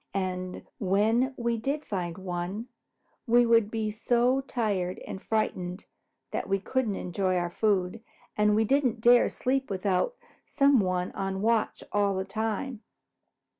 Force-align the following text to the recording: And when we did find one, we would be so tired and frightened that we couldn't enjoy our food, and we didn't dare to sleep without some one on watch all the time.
And 0.15 0.65
when 0.79 1.35
we 1.37 1.59
did 1.59 1.85
find 1.85 2.17
one, 2.17 2.69
we 3.27 3.45
would 3.45 3.69
be 3.69 3.91
so 3.91 4.41
tired 4.47 4.97
and 5.05 5.21
frightened 5.21 5.85
that 6.31 6.49
we 6.49 6.57
couldn't 6.57 6.95
enjoy 6.95 7.35
our 7.37 7.51
food, 7.51 8.01
and 8.35 8.55
we 8.55 8.65
didn't 8.65 8.99
dare 8.99 9.25
to 9.29 9.29
sleep 9.29 9.69
without 9.69 10.15
some 10.47 10.79
one 10.79 11.11
on 11.11 11.43
watch 11.43 11.83
all 11.91 12.15
the 12.15 12.25
time. 12.25 12.81